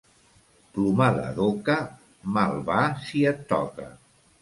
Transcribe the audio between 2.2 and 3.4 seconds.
mal va si